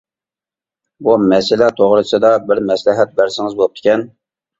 بۇ 1.07 1.17
مەسىلە 1.33 1.67
توغرىسىدا 1.79 2.31
بىر 2.47 2.61
مەسلىھەت 2.71 3.13
بەرسىڭىز 3.21 3.55
بوپتىكەن. 3.61 4.07